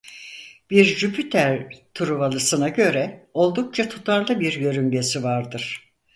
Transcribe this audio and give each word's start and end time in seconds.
Bir 0.69 0.85
Jüpiter 0.85 1.85
truvalısına 1.93 2.69
göre 2.69 3.29
oldukça 3.33 3.89
tutarlı 3.89 4.39
bir 4.39 4.53
yörüngesi 4.53 5.23
vardır. 5.23 5.91